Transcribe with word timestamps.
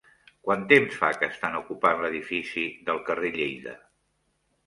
Quant 0.45 0.61
temps 0.69 0.95
fa 1.01 1.09
que 1.17 1.27
estan 1.33 1.57
ocupant 1.59 2.01
l'edifici 2.05 2.65
del 2.87 3.03
carrer 3.11 3.31
Lleida? 3.37 3.77